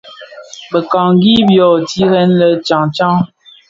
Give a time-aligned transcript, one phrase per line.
[0.73, 3.15] Bekangi byo tired lè tyaň tyaň.